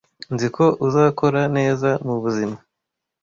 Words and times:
Nzi 0.33 0.47
ko 0.55 0.65
uzakora 0.87 1.41
neza 1.57 1.89
mubuzima. 2.05 2.57